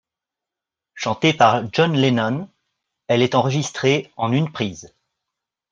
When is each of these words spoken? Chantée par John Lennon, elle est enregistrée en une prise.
Chantée 0.95 1.31
par 1.31 1.71
John 1.73 1.93
Lennon, 1.95 2.49
elle 3.05 3.21
est 3.21 3.35
enregistrée 3.35 4.11
en 4.17 4.31
une 4.31 4.51
prise. 4.51 4.95